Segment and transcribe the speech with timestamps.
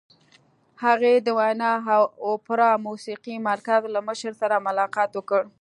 [0.83, 1.89] هغې د ویانا د
[2.27, 5.41] اوپرا موسیقۍ مرکز له مشر سره ملاقات وکړ